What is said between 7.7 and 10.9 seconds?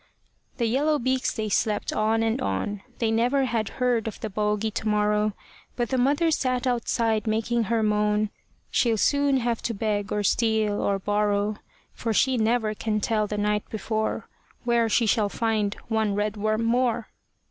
moan She'll soon have to beg, or steal,